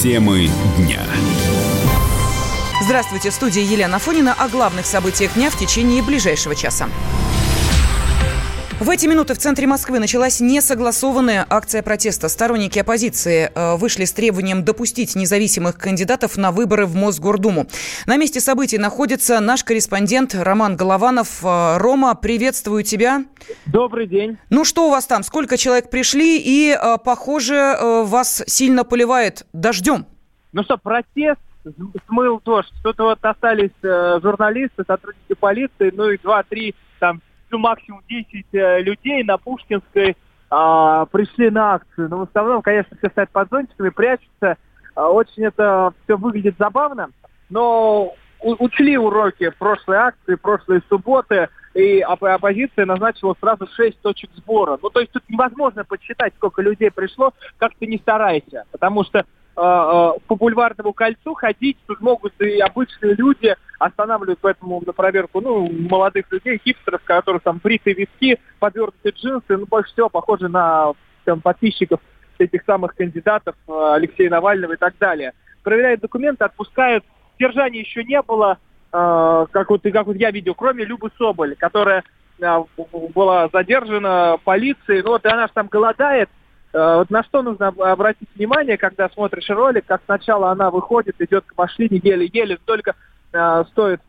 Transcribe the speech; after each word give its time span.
Темы 0.00 0.48
дня. 0.78 1.02
Здравствуйте, 2.82 3.28
в 3.28 3.34
студии 3.34 3.60
Елена 3.60 3.98
Фонина 3.98 4.32
о 4.32 4.48
главных 4.48 4.86
событиях 4.86 5.34
дня 5.34 5.50
в 5.50 5.58
течение 5.58 6.02
ближайшего 6.02 6.56
часа. 6.56 6.88
В 8.80 8.88
эти 8.88 9.06
минуты 9.06 9.34
в 9.34 9.38
центре 9.38 9.66
Москвы 9.66 9.98
началась 9.98 10.40
несогласованная 10.40 11.46
акция 11.50 11.82
протеста. 11.82 12.30
Сторонники 12.30 12.78
оппозиции 12.78 13.52
э, 13.54 13.76
вышли 13.76 14.06
с 14.06 14.12
требованием 14.14 14.64
допустить 14.64 15.14
независимых 15.16 15.76
кандидатов 15.76 16.38
на 16.38 16.50
выборы 16.50 16.86
в 16.86 16.94
Мосгордуму. 16.94 17.66
На 18.06 18.16
месте 18.16 18.40
событий 18.40 18.78
находится 18.78 19.38
наш 19.40 19.64
корреспондент 19.64 20.34
Роман 20.34 20.76
Голованов. 20.76 21.44
Э, 21.44 21.76
Рома, 21.76 22.14
приветствую 22.14 22.82
тебя. 22.82 23.26
Добрый 23.66 24.06
день. 24.06 24.38
Ну 24.48 24.64
что 24.64 24.86
у 24.86 24.90
вас 24.90 25.06
там? 25.06 25.24
Сколько 25.24 25.58
человек 25.58 25.90
пришли? 25.90 26.40
И, 26.42 26.70
э, 26.70 26.96
похоже, 27.04 27.76
вас 27.82 28.42
сильно 28.46 28.84
поливает 28.84 29.46
дождем. 29.52 30.06
Ну 30.54 30.62
что, 30.62 30.78
протест 30.78 31.42
смыл 32.08 32.40
дождь. 32.42 32.72
Тут 32.82 32.98
вот 32.98 33.18
остались 33.20 33.72
журналисты, 33.82 34.84
сотрудники 34.86 35.34
полиции, 35.38 35.92
ну 35.94 36.08
и 36.08 36.16
два-три 36.16 36.74
там 36.98 37.20
ну, 37.50 37.58
максимум 37.58 38.02
10 38.08 38.46
э, 38.52 38.82
людей 38.82 39.22
на 39.24 39.38
Пушкинской 39.38 40.10
э, 40.10 41.06
пришли 41.12 41.50
на 41.50 41.74
акцию. 41.74 42.08
Но 42.08 42.18
в 42.18 42.22
основном, 42.22 42.62
конечно, 42.62 42.96
все 42.96 43.08
стоят 43.10 43.30
под 43.30 43.48
зонтиками, 43.50 43.88
прячутся. 43.90 44.56
Э, 44.96 45.02
очень 45.02 45.44
это 45.44 45.92
все 46.04 46.16
выглядит 46.16 46.56
забавно. 46.58 47.10
Но 47.48 48.14
у- 48.40 48.64
учли 48.64 48.96
уроки 48.96 49.50
прошлой 49.58 49.96
акции, 49.98 50.34
прошлой 50.36 50.82
субботы, 50.88 51.48
и 51.74 52.02
оп- 52.02 52.24
оппозиция 52.24 52.86
назначила 52.86 53.36
сразу 53.40 53.66
6 53.66 54.00
точек 54.00 54.30
сбора. 54.34 54.78
Ну, 54.82 54.90
то 54.90 55.00
есть 55.00 55.12
тут 55.12 55.22
невозможно 55.28 55.84
подсчитать, 55.84 56.32
сколько 56.36 56.62
людей 56.62 56.90
пришло, 56.90 57.32
как 57.58 57.72
ты 57.78 57.86
не 57.86 57.98
старайся. 57.98 58.64
Потому 58.72 59.04
что 59.04 59.24
по 59.54 60.36
бульварному 60.36 60.92
кольцу 60.92 61.34
ходить, 61.34 61.76
тут 61.86 62.00
могут 62.00 62.32
и 62.40 62.60
обычные 62.60 63.14
люди 63.14 63.54
останавливают 63.78 64.38
поэтому 64.40 64.82
на 64.84 64.92
проверку, 64.92 65.40
ну, 65.40 65.70
молодых 65.70 66.26
людей, 66.30 66.60
хипстеров, 66.64 67.02
которых 67.04 67.42
там 67.42 67.60
бритые 67.62 67.94
виски, 67.94 68.38
подвернутые 68.58 69.12
джинсы, 69.12 69.56
ну, 69.56 69.66
больше 69.66 69.92
всего 69.92 70.08
похожи 70.08 70.48
на 70.48 70.92
там, 71.24 71.40
подписчиков 71.40 72.00
этих 72.38 72.62
самых 72.64 72.94
кандидатов 72.94 73.54
э, 73.68 73.92
Алексея 73.94 74.30
Навального 74.30 74.74
и 74.74 74.76
так 74.76 74.94
далее. 74.98 75.32
Проверяют 75.62 76.00
документы, 76.00 76.44
отпускают. 76.44 77.04
Сдержания 77.34 77.80
еще 77.80 78.02
не 78.04 78.20
было, 78.22 78.58
как 78.90 79.70
вот, 79.70 79.82
как 79.82 80.06
вот 80.06 80.16
я 80.16 80.30
видел, 80.30 80.54
кроме 80.54 80.84
Любы 80.84 81.10
Соболь, 81.16 81.54
которая 81.56 82.02
была 82.38 83.48
задержана 83.52 84.38
полицией, 84.42 85.02
ну 85.02 85.10
вот 85.10 85.24
и 85.24 85.28
она 85.28 85.46
же 85.46 85.52
там 85.54 85.68
голодает, 85.68 86.28
Э, 86.30 86.39
вот 86.72 87.10
на 87.10 87.24
что 87.24 87.42
нужно 87.42 87.68
обратить 87.68 88.28
внимание, 88.36 88.76
когда 88.76 89.08
смотришь 89.08 89.50
ролик, 89.50 89.86
как 89.86 90.02
сначала 90.04 90.50
она 90.50 90.70
выходит, 90.70 91.20
идет 91.20 91.44
к 91.46 91.56
машине 91.56 92.00
еле-еле, 92.02 92.58
только 92.64 92.94
э, 93.32 93.64
стоит 93.70 94.00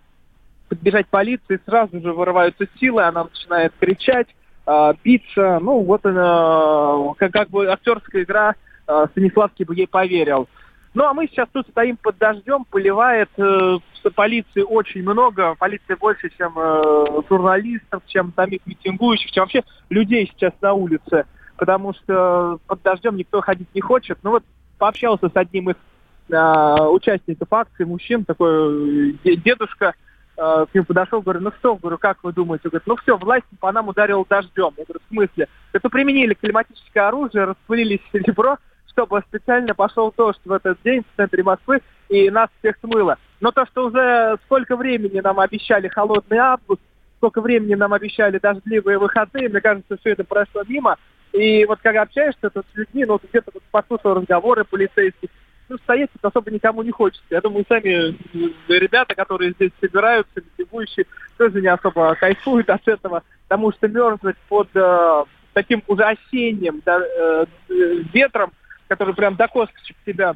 подбежать 0.70 1.08
полиции, 1.08 1.60
сразу 1.66 2.00
же 2.00 2.14
вырываются 2.14 2.66
силы, 2.80 3.04
она 3.04 3.26
начинает 3.26 3.74
кричать, 3.80 4.28
э, 4.68 4.94
биться. 5.04 5.60
Ну, 5.60 5.82
вот 5.82 6.06
она, 6.06 7.14
как, 7.18 7.32
как 7.32 7.50
бы 7.50 7.68
актерская 7.68 8.24
игра, 8.24 8.56
э, 8.88 9.06
Станиславский 9.12 9.66
бы 9.66 9.76
ей 9.76 9.88
поверил. 9.88 10.48
Ну, 10.94 11.06
а 11.06 11.14
мы 11.14 11.28
сейчас 11.28 11.48
тут 11.52 11.68
стоим 11.70 11.98
под 11.98 12.18
дождем, 12.18 12.66
поливает 12.66 13.30
э, 13.38 13.80
полиции 14.14 14.62
очень 14.62 15.04
много, 15.04 15.56
полиции 15.56 15.96
больше, 15.96 16.30
чем 16.38 16.54
э, 16.58 17.22
журналистов, 17.30 18.04
чем 18.08 18.34
самих 18.36 18.66
митингующих, 18.66 19.32
чем 19.32 19.44
вообще 19.44 19.64
людей 19.90 20.30
сейчас 20.34 20.54
на 20.62 20.74
улице 20.74 21.26
потому 21.62 21.94
что 21.94 22.58
под 22.66 22.82
дождем 22.82 23.16
никто 23.16 23.40
ходить 23.40 23.68
не 23.76 23.82
хочет. 23.82 24.18
Ну 24.24 24.32
вот 24.32 24.44
пообщался 24.80 25.30
с 25.30 25.36
одним 25.36 25.70
из 25.70 25.76
э, 26.32 26.88
участников 26.88 27.54
акции, 27.54 27.84
мужчин, 27.84 28.26
такой 28.26 29.12
э, 29.24 29.36
дедушка, 29.36 29.94
э, 30.38 30.66
к 30.66 30.70
нему 30.74 30.86
подошел, 30.86 31.22
говорю, 31.22 31.42
ну 31.42 31.52
что, 31.60 31.76
говорю, 31.76 32.00
как 32.00 32.24
вы 32.24 32.34
думаете? 32.34 32.68
Говорит, 32.68 32.88
ну 32.88 32.96
все, 32.96 33.16
власть 33.16 33.46
по 33.60 33.72
нам 33.72 33.90
ударила 33.90 34.26
дождем. 34.28 34.74
Я 34.76 34.86
говорю, 34.86 35.02
в 35.06 35.14
смысле? 35.14 35.48
Это 35.72 35.88
применили 35.92 36.34
климатическое 36.34 37.08
оружие, 37.08 37.44
распылили 37.44 38.02
серебро, 38.12 38.58
чтобы 38.88 39.22
специально 39.28 39.76
пошел 39.76 40.12
дождь 40.18 40.42
в 40.44 40.52
этот 40.52 40.80
день 40.84 41.04
в 41.04 41.16
центре 41.16 41.44
Москвы, 41.44 41.82
и 42.10 42.32
нас 42.32 42.50
всех 42.58 42.78
смыло. 42.80 43.20
Но 43.40 43.52
то, 43.52 43.68
что 43.68 43.86
уже 43.86 44.40
сколько 44.46 44.76
времени 44.76 45.20
нам 45.20 45.40
обещали 45.40 45.90
холодный 45.90 46.40
август, 46.40 46.82
сколько 47.18 47.40
времени 47.40 47.76
нам 47.76 47.94
обещали 47.94 48.40
дождливые 48.40 48.98
выходные, 48.98 49.48
мне 49.48 49.62
кажется, 49.62 49.96
все 49.98 50.14
это 50.14 50.24
прошло 50.24 50.64
мимо. 50.68 50.98
И 51.34 51.66
вот 51.66 51.80
когда 51.82 52.02
общаешься 52.02 52.50
тут 52.50 52.66
с 52.74 52.78
людьми, 52.78 53.06
ну, 53.06 53.20
где-то 53.22 53.52
вот 53.54 53.64
послушал 53.72 54.16
разговоры 54.16 54.66
полицейских, 54.66 55.30
ну, 55.70 55.78
стоять 55.78 56.10
тут 56.12 56.26
особо 56.26 56.52
никому 56.52 56.84
не 56.84 56.92
хочется. 56.92 57.24
Я 57.30 57.40
думаю, 57.40 57.66
сами 57.68 58.18
ребята, 58.68 59.16
которые 59.16 59.52
здесь 59.52 59.72
собираются, 59.80 60.42
бегущие, 60.58 61.06
тоже 61.38 61.62
не 61.62 61.68
особо 61.68 62.16
кайфуют 62.16 62.70
от 62.70 62.86
этого, 62.86 63.24
потому 63.48 63.72
что 63.72 63.88
мерзнуть 63.88 64.36
под 64.50 64.68
э, 64.76 65.24
таким 65.54 65.82
уже 65.88 66.04
осенним 66.04 66.82
да, 66.86 67.00
э, 67.00 67.46
ветром, 68.14 68.52
который 68.90 69.16
прям 69.16 69.36
до 69.36 69.48
косточек 69.48 69.96
тебя 70.06 70.36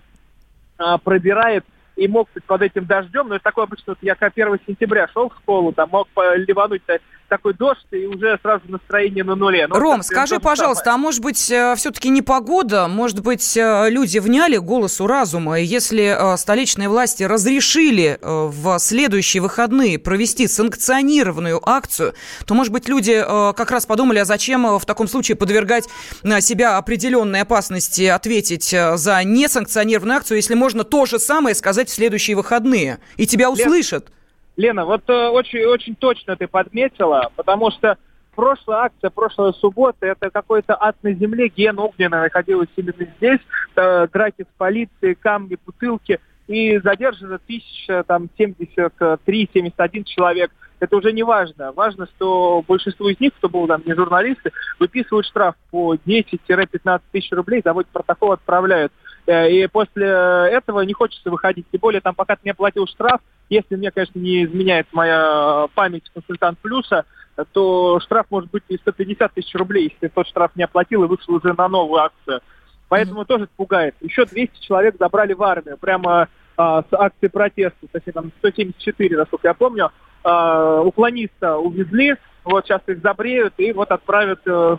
э, 0.79 0.83
пробирает, 1.03 1.65
и 1.97 2.07
мог 2.07 2.29
быть 2.33 2.43
под 2.45 2.61
этим 2.61 2.85
дождем, 2.85 3.27
но 3.27 3.35
это 3.35 3.43
такое 3.43 3.65
обычно, 3.65 3.93
вот 3.93 3.97
я 4.01 4.15
как 4.15 4.33
1 4.35 4.59
сентября 4.67 5.07
шел 5.09 5.29
в 5.29 5.35
школу, 5.35 5.71
там 5.71 5.89
мог 5.91 6.07
ливануть 6.35 6.81
такой 7.27 7.53
дождь, 7.53 7.85
и 7.91 8.05
уже 8.05 8.39
сразу 8.41 8.63
настроение 8.67 9.23
на 9.23 9.35
нуле. 9.35 9.67
Но 9.67 9.75
ну, 9.75 9.81
Ром, 9.81 10.03
скажи, 10.03 10.39
пожалуйста, 10.39 10.85
самое. 10.85 10.95
а 10.95 11.01
может 11.01 11.21
быть, 11.21 11.51
э, 11.51 11.75
все-таки 11.77 12.09
не 12.09 12.21
погода? 12.21 12.87
Может 12.87 13.21
быть, 13.21 13.55
э, 13.57 13.89
люди 13.89 14.19
вняли 14.19 14.57
голосу 14.57 15.07
разума? 15.07 15.59
И 15.59 15.65
если 15.65 16.33
э, 16.33 16.37
столичные 16.37 16.89
власти 16.89 17.23
разрешили 17.23 18.19
в 18.21 18.79
следующие 18.79 19.41
выходные 19.41 19.99
провести 19.99 20.47
санкционированную 20.47 21.61
акцию, 21.67 22.13
то, 22.45 22.53
может 22.53 22.71
быть, 22.71 22.87
люди 22.87 23.23
как 23.55 23.71
раз 23.71 23.85
подумали, 23.85 24.19
а 24.19 24.25
зачем 24.25 24.77
в 24.77 24.85
таком 24.85 25.07
случае 25.07 25.35
подвергать 25.35 25.87
себя 26.39 26.77
определенной 26.77 27.41
опасности 27.41 28.03
ответить 28.03 28.69
за 28.69 29.23
несанкционированную 29.23 30.17
акцию, 30.17 30.37
если 30.37 30.53
можно 30.53 30.83
то 30.83 31.05
же 31.05 31.19
самое 31.19 31.55
сказать 31.55 31.89
в 31.89 31.93
следующие 31.93 32.35
выходные, 32.35 32.99
и 33.17 33.27
тебя 33.27 33.49
услышат? 33.49 34.05
Лет... 34.05 34.15
Лена, 34.57 34.85
вот 34.85 35.09
э, 35.09 35.27
очень, 35.27 35.65
очень 35.65 35.95
точно 35.95 36.35
ты 36.35 36.47
подметила, 36.47 37.31
потому 37.35 37.71
что 37.71 37.97
прошлая 38.35 38.85
акция, 38.85 39.09
прошлая 39.09 39.51
суббота, 39.53 40.05
это 40.05 40.29
какой-то 40.29 40.77
ад 40.79 40.95
на 41.03 41.13
земле, 41.13 41.47
ген 41.49 41.79
огненный 41.79 42.21
находилась 42.21 42.69
именно 42.75 43.07
здесь, 43.17 43.39
э, 43.75 44.07
драки 44.11 44.43
с 44.43 44.57
полицией, 44.57 45.15
камни, 45.15 45.57
бутылки, 45.65 46.19
и 46.47 46.77
задержано 46.79 47.39
1073-71 47.47 50.03
человек. 50.03 50.51
Это 50.79 50.97
уже 50.97 51.11
не 51.11 51.23
важно. 51.23 51.71
Важно, 51.71 52.05
что 52.05 52.63
большинство 52.67 53.09
из 53.09 53.19
них, 53.19 53.33
кто 53.37 53.49
был 53.49 53.65
там 53.65 53.81
не 53.85 53.95
журналисты, 53.95 54.51
выписывают 54.79 55.25
штраф 55.25 55.55
по 55.71 55.95
10-15 55.95 57.01
тысяч 57.11 57.31
рублей, 57.31 57.63
заводят 57.63 57.89
протокол, 57.91 58.33
отправляют. 58.33 58.93
Э, 59.25 59.49
и 59.49 59.65
после 59.67 60.05
этого 60.05 60.81
не 60.81 60.93
хочется 60.93 61.31
выходить. 61.31 61.65
Тем 61.71 61.79
более, 61.81 62.01
там, 62.01 62.13
пока 62.13 62.35
ты 62.35 62.41
не 62.43 62.51
оплатил 62.51 62.85
штраф, 62.87 63.21
если 63.49 63.75
мне, 63.75 63.91
конечно, 63.91 64.19
не 64.19 64.45
изменяет 64.45 64.87
моя 64.91 65.67
память 65.75 66.09
консультант 66.13 66.59
плюса, 66.59 67.05
то 67.53 67.99
штраф 67.99 68.27
может 68.29 68.49
быть 68.49 68.63
и 68.69 68.77
150 68.77 69.33
тысяч 69.33 69.53
рублей, 69.55 69.91
если 69.91 70.13
тот 70.13 70.27
штраф 70.27 70.51
не 70.55 70.63
оплатил 70.63 71.03
и 71.03 71.07
вышел 71.07 71.35
уже 71.35 71.53
на 71.53 71.67
новую 71.67 72.01
акцию. 72.01 72.41
Поэтому 72.87 73.21
mm-hmm. 73.21 73.25
тоже 73.25 73.49
пугает. 73.55 73.95
Еще 74.01 74.25
200 74.25 74.61
человек 74.61 74.95
забрали 74.99 75.33
в 75.33 75.43
армию, 75.43 75.77
прямо 75.77 76.29
а, 76.55 76.83
с 76.83 76.93
акции 76.93 77.27
протеста, 77.27 77.87
точнее 77.91 78.13
там 78.13 78.31
174, 78.39 79.17
насколько 79.17 79.47
я 79.47 79.53
помню. 79.53 79.91
А, 80.23 80.81
уклониста 80.81 81.57
увезли, 81.57 82.15
вот 82.43 82.65
сейчас 82.65 82.81
их 82.87 83.01
забреют 83.01 83.53
и 83.57 83.73
вот 83.73 83.91
отправят 83.91 84.39
э, 84.45 84.77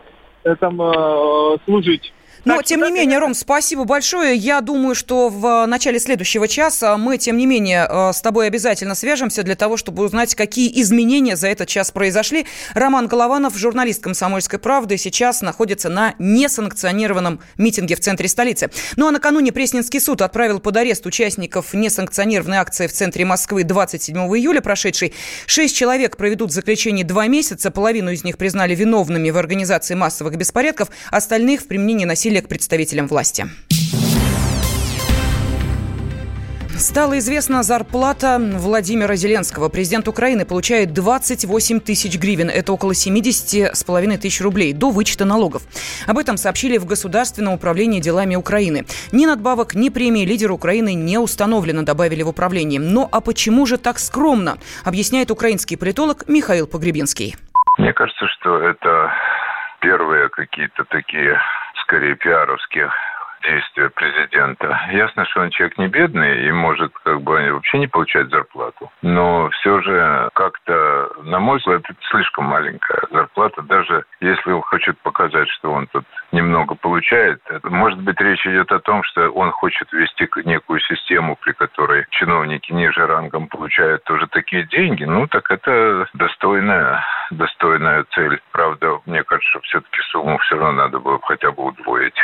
там 0.61 0.81
э, 0.81 1.57
служить. 1.65 2.13
Но, 2.47 2.63
тем 2.63 2.81
не 2.81 2.93
менее, 2.93 3.19
Ром, 3.19 3.35
спасибо 3.35 3.85
большое. 3.85 4.37
Я 4.37 4.61
думаю, 4.61 4.95
что 4.95 5.29
в 5.29 5.67
начале 5.67 5.99
следующего 5.99 6.47
часа 6.47 6.97
мы, 6.97 7.19
тем 7.19 7.37
не 7.37 7.45
менее, 7.45 7.89
э, 7.91 8.13
с 8.13 8.21
тобой 8.21 8.47
обязательно 8.47 8.95
свяжемся 8.95 9.43
для 9.43 9.57
того, 9.57 9.77
чтобы 9.77 10.05
узнать, 10.05 10.37
какие 10.37 10.81
изменения 10.81 11.35
за 11.35 11.49
этот 11.49 11.67
час 11.67 11.91
произошли. 11.91 12.47
Роман 12.73 13.09
Голованов, 13.09 13.57
журналист 13.57 14.01
«Комсомольской 14.01 14.61
правды», 14.61 14.97
сейчас 14.97 15.43
находится 15.43 15.89
на 15.89 16.15
несанкционированном 16.21 17.41
митинге 17.59 17.97
в 17.97 18.01
центре 18.01 18.29
столицы. 18.29 18.71
Ну 18.95 19.09
а 19.09 19.11
накануне 19.11 19.51
Пресненский 19.51 20.01
суд 20.01 20.23
отправил 20.23 20.61
под 20.61 20.77
арест 20.77 21.05
участников 21.05 21.75
несанкционированной 21.75 22.59
акции 22.59 22.87
в 22.87 22.93
центре 22.93 23.25
Москвы 23.25 23.65
27 23.65 24.17
июля 24.19 24.61
прошедшей. 24.61 25.15
Шесть 25.47 25.75
человек 25.75 26.17
проведут 26.17 26.51
в 26.51 26.55
заключении 26.55 27.03
два 27.03 27.27
месяца. 27.27 27.73
Половину 27.73 28.13
из 28.13 28.23
них 28.23 28.39
признали 28.39 28.77
виновными 28.77 29.31
в 29.31 29.37
организации 29.37 29.97
массовых 29.97 30.37
беспорядков, 30.37 30.91
остальных 31.11 31.63
в 31.63 31.67
применении 31.67 32.05
насилия 32.05 32.36
к 32.43 32.49
представителям 32.49 33.07
власти. 33.07 33.47
Стала 36.79 37.19
известна 37.19 37.63
зарплата 37.63 38.37
Владимира 38.39 39.17
Зеленского. 39.17 39.71
Президент 39.71 40.09
Украины 40.09 40.45
получает 40.45 40.93
28 40.93 41.81
тысяч 41.81 42.19
гривен. 42.19 42.51
Это 42.51 42.71
около 42.71 42.95
70 42.95 43.75
с 43.75 43.83
половиной 43.83 44.19
тысяч 44.19 44.43
рублей 44.43 44.75
до 44.75 44.91
вычета 44.91 45.25
налогов. 45.25 45.63
Об 46.07 46.19
этом 46.19 46.37
сообщили 46.37 46.77
в 46.77 46.85
Государственном 46.85 47.55
управлении 47.55 47.99
делами 47.99 48.37
Украины. 48.37 48.85
Ни 49.11 49.25
надбавок, 49.25 49.75
ни 49.75 49.89
премии 49.89 50.27
лидера 50.27 50.53
Украины 50.53 50.93
не 50.93 51.17
установлено, 51.17 51.83
добавили 51.83 52.23
в 52.23 52.29
управлении. 52.29 52.79
Но 52.79 53.09
а 53.11 53.23
почему 53.23 53.65
же 53.65 53.79
так 53.79 53.99
скромно, 53.99 54.59
объясняет 54.85 55.31
украинский 55.31 55.79
политолог 55.79 56.29
Михаил 56.29 56.67
Погребинский. 56.67 57.37
Мне 57.79 57.95
кажется, 57.95 58.27
что 58.29 58.61
это 58.61 59.13
первые 59.81 60.29
какие-то 60.29 60.85
такие, 60.85 61.39
скорее, 61.87 62.17
пиаровские 62.17 62.91
действия 63.47 63.91
президента. 63.91 64.81
Ясно, 64.91 65.25
что 65.27 65.41
он 65.41 65.51
человек 65.51 65.79
не 65.79 65.89
бедный 65.89 66.47
и 66.47 66.53
может 66.53 66.93
как 67.05 67.21
бы 67.23 67.53
вообще 67.53 67.79
не 67.79 67.87
получать 67.87 68.29
зарплату. 68.31 68.91
Но 69.03 69.49
все 69.51 69.81
же 69.83 70.29
как-то, 70.35 71.11
на 71.23 71.39
мой 71.39 71.59
взгляд, 71.59 71.83
это 71.85 71.99
слишком 72.11 72.47
маленькая 72.47 73.03
зарплата. 73.11 73.63
Даже 73.63 74.05
если 74.21 74.51
он 74.51 74.63
хочет 74.63 74.99
показать, 74.99 75.49
что 75.51 75.73
он 75.73 75.87
тут 75.89 76.05
немного 76.33 76.75
получает, 76.75 77.41
может 77.65 78.01
быть, 78.01 78.21
речь 78.21 78.47
идет 78.47 78.71
о 78.73 78.81
том, 78.81 79.03
что 79.05 79.31
он 79.31 79.51
хочет 79.53 79.93
ввести 79.93 80.29
некую 80.45 80.81
систему, 80.81 81.37
при 81.41 81.53
которой 81.53 82.07
чиновники 82.11 82.73
ниже 82.73 83.07
рангом 83.07 83.47
получают 83.49 84.05
тоже 84.05 84.27
такие 84.27 84.65
деньги. 84.65 85.05
Ну, 85.05 85.27
так 85.29 85.51
это 85.51 86.09
достойная, 86.15 87.05
достойная 87.31 88.05
цель. 88.15 88.41
Правда, 88.53 88.99
мне 89.07 89.23
кажется, 89.23 89.51
что 89.51 89.61
все-таки 89.61 90.01
сумму 90.11 90.39
все 90.39 90.57
равно 90.57 90.83
надо 90.83 90.99
было 90.99 91.21
хотя 91.23 91.53
бы 91.53 91.65
удвоить. 91.65 92.15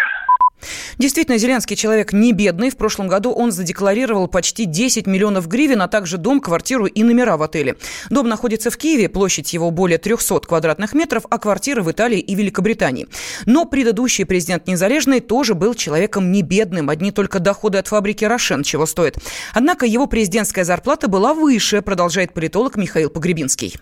Действительно, 0.98 1.38
Зеленский 1.38 1.76
человек 1.76 2.12
не 2.12 2.32
бедный. 2.32 2.70
В 2.70 2.76
прошлом 2.76 3.08
году 3.08 3.32
он 3.32 3.52
задекларировал 3.52 4.28
почти 4.28 4.64
10 4.64 5.06
миллионов 5.06 5.48
гривен, 5.48 5.82
а 5.82 5.88
также 5.88 6.18
дом, 6.18 6.40
квартиру 6.40 6.86
и 6.86 7.02
номера 7.02 7.36
в 7.36 7.42
отеле. 7.42 7.76
Дом 8.10 8.28
находится 8.28 8.70
в 8.70 8.76
Киеве, 8.76 9.08
площадь 9.08 9.52
его 9.52 9.70
более 9.70 9.98
300 9.98 10.40
квадратных 10.40 10.94
метров, 10.94 11.24
а 11.28 11.38
квартиры 11.38 11.82
в 11.82 11.90
Италии 11.90 12.20
и 12.20 12.34
Великобритании. 12.34 13.08
Но 13.46 13.64
предыдущий 13.64 14.24
президент 14.24 14.66
Незалежный 14.66 15.20
тоже 15.20 15.54
был 15.54 15.74
человеком 15.74 16.32
не 16.32 16.42
бедным. 16.42 16.90
Одни 16.90 17.10
только 17.10 17.38
доходы 17.38 17.78
от 17.78 17.88
фабрики 17.88 18.24
«Рошен» 18.24 18.62
чего 18.62 18.86
стоит. 18.86 19.16
Однако 19.52 19.86
его 19.86 20.06
президентская 20.06 20.64
зарплата 20.64 21.08
была 21.08 21.34
выше, 21.34 21.82
продолжает 21.82 22.34
политолог 22.34 22.76
Михаил 22.76 23.10
Погребинский. 23.10 23.76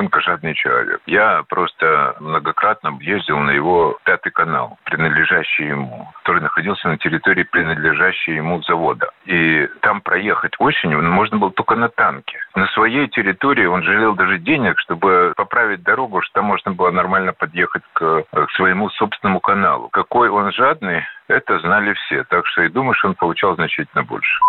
Порошенко 0.00 0.20
жадный 0.22 0.54
человек. 0.54 1.00
Я 1.06 1.44
просто 1.48 2.16
многократно 2.20 2.96
ездил 3.00 3.38
на 3.38 3.50
его 3.50 3.98
пятый 4.04 4.30
канал, 4.30 4.78
принадлежащий 4.84 5.66
ему, 5.66 6.08
который 6.22 6.40
находился 6.40 6.88
на 6.88 6.96
территории, 6.96 7.42
принадлежащей 7.42 8.36
ему 8.36 8.62
завода. 8.62 9.10
И 9.26 9.68
там 9.80 10.00
проехать 10.00 10.54
осенью 10.58 11.02
можно 11.02 11.36
было 11.36 11.50
только 11.50 11.76
на 11.76 11.88
танке. 11.88 12.38
На 12.54 12.66
своей 12.68 13.08
территории 13.08 13.66
он 13.66 13.82
жалел 13.82 14.14
даже 14.14 14.38
денег, 14.38 14.78
чтобы 14.78 15.34
поправить 15.36 15.82
дорогу, 15.82 16.22
что 16.22 16.42
можно 16.42 16.72
было 16.72 16.90
нормально 16.90 17.34
подъехать 17.34 17.82
к, 17.92 18.24
к 18.30 18.50
своему 18.52 18.88
собственному 18.90 19.40
каналу. 19.40 19.88
Какой 19.90 20.30
он 20.30 20.50
жадный, 20.52 21.04
это 21.30 21.58
знали 21.60 21.94
все. 21.94 22.24
Так 22.24 22.46
что 22.46 22.62
и 22.62 22.68
думаю, 22.68 22.94
что 22.94 23.08
он 23.08 23.14
получал 23.14 23.54
значительно 23.54 24.02
больше. 24.02 24.40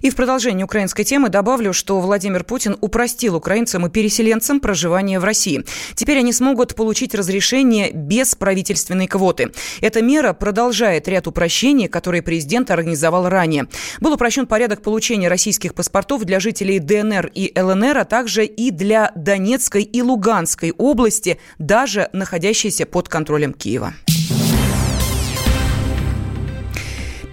И 0.00 0.10
в 0.10 0.16
продолжение 0.16 0.64
украинской 0.64 1.04
темы 1.04 1.28
добавлю, 1.28 1.72
что 1.72 2.00
Владимир 2.00 2.44
Путин 2.44 2.76
упростил 2.80 3.36
украинцам 3.36 3.86
и 3.86 3.90
переселенцам 3.90 4.60
проживание 4.60 5.18
в 5.18 5.24
России. 5.24 5.64
Теперь 5.94 6.18
они 6.18 6.32
смогут 6.32 6.74
получить 6.74 7.14
разрешение 7.14 7.90
без 7.92 8.34
правительственной 8.34 9.06
квоты. 9.06 9.52
Эта 9.80 10.02
мера 10.02 10.32
продолжает 10.32 11.08
ряд 11.08 11.26
упрощений, 11.26 11.88
которые 11.88 12.22
президент 12.22 12.70
организовал 12.70 13.28
ранее. 13.28 13.66
Был 14.00 14.14
упрощен 14.14 14.46
порядок 14.46 14.82
получения 14.82 15.28
российских 15.28 15.74
паспортов 15.74 16.24
для 16.24 16.40
жителей 16.40 16.78
ДНР 16.78 17.30
и 17.34 17.52
ЛНР, 17.58 17.98
а 17.98 18.04
также 18.04 18.44
и 18.44 18.70
для 18.70 19.12
Донецкой 19.14 19.82
и 19.82 20.02
Луганской 20.02 20.72
области, 20.76 21.40
даже 21.58 22.08
находящейся 22.12 22.86
под 22.86 23.08
контролем 23.08 23.52
Киева. 23.52 23.94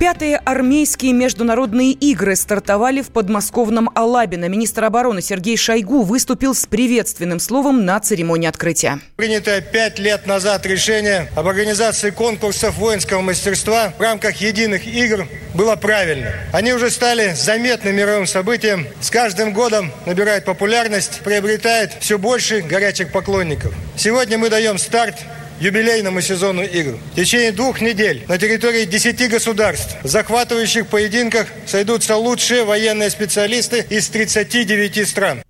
Пятые 0.04 0.36
армейские 0.36 1.14
международные 1.14 1.94
игры 1.94 2.36
стартовали 2.36 3.02
в 3.02 3.08
подмосковном 3.08 3.90
Алабино. 3.96 4.50
Министр 4.50 4.84
обороны 4.84 5.22
Сергей 5.22 5.56
Шойгу 5.56 6.02
выступил 6.02 6.54
с 6.54 6.66
приветственным 6.66 7.40
словом 7.40 7.86
на 7.86 8.02
церемонии 8.02 8.50
открытия. 8.50 9.00
Принятое 9.16 9.62
пять 9.62 10.00
лет 10.00 10.28
назад 10.28 10.66
решение 10.66 11.32
об 11.38 11.48
организации 11.48 12.10
конкурсов 12.10 12.76
воинского 12.80 13.22
мастерства 13.22 13.94
в 13.98 14.02
рамках 14.02 14.42
единых 14.42 14.86
игр 14.86 15.26
было 15.54 15.78
правильно. 15.78 16.34
Они 16.52 16.74
уже 16.74 16.90
стали 16.90 17.32
заметным 17.34 17.96
мировым 17.96 18.28
событием. 18.28 18.88
С 19.00 19.10
каждым 19.10 19.54
годом 19.54 19.90
набирает 20.06 20.44
популярность, 20.44 21.22
приобретает 21.24 21.94
все 22.02 22.20
больше 22.20 22.60
горячих 22.60 23.10
поклонников. 23.14 23.74
Сегодня 23.96 24.38
мы 24.38 24.50
даем 24.50 24.80
старт 24.80 25.16
юбилейному 25.60 26.22
сезону 26.22 26.64
игр. 26.64 26.98
В 27.14 27.16
течение 27.16 27.52
двух 27.52 27.82
недель 27.82 28.24
на 28.28 28.38
территории 28.38 28.86
10 28.86 29.30
государств 29.30 29.96
в 30.04 30.08
захватывающих 30.08 30.88
поединках 30.88 31.48
сойдутся 31.66 32.16
лучшие 32.16 32.64
военные 32.64 33.10
специалисты 33.10 33.86
из 33.90 34.08
39 34.10 35.08
стран. 35.08 35.44